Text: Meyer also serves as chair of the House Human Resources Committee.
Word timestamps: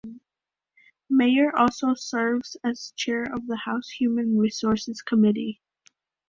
Meyer 1.11 1.55
also 1.55 1.93
serves 1.93 2.57
as 2.63 2.91
chair 2.95 3.21
of 3.21 3.45
the 3.45 3.55
House 3.57 3.87
Human 3.87 4.35
Resources 4.35 4.99
Committee. 4.99 5.61